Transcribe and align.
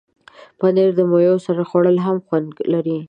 پنېر 0.59 0.89
د 0.95 0.99
میوو 1.11 1.43
سره 1.45 1.61
خوړل 1.69 1.97
هم 2.05 2.17
خوند 2.25 2.49
لري. 2.73 2.97